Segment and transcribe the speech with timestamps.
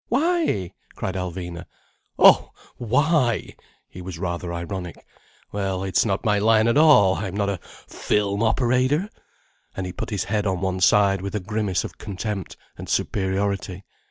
[0.07, 1.67] "Why?" cried Alvina.
[2.17, 3.53] "Oh—why!"
[3.87, 5.05] He was rather ironic.
[5.51, 7.17] "Well, it's not my line at all.
[7.17, 9.11] I'm not a film operator!"
[9.77, 13.83] And he put his head on one side with a grimace of contempt and superiority.